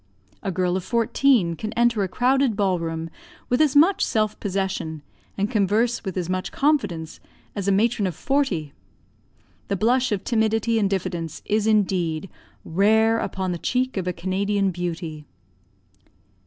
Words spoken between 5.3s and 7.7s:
and converse with as much confidence, as